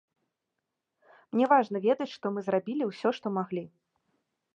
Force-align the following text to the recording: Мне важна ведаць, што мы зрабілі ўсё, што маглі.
Мне 1.35 1.45
важна 1.51 1.77
ведаць, 1.87 2.09
што 2.15 2.25
мы 2.37 2.45
зрабілі 2.47 2.83
ўсё, 2.89 3.09
што 3.19 3.27
маглі. 3.37 3.63